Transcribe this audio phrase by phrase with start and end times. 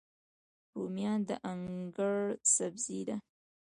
[0.77, 2.15] رومیان د انګړ
[2.55, 3.15] سبزي ده